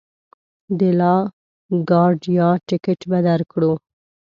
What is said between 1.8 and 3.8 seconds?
ګارډیا ټکټ به درکړو.